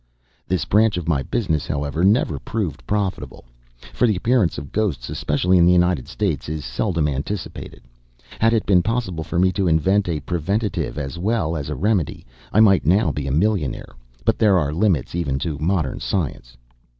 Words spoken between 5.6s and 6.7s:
the United States, is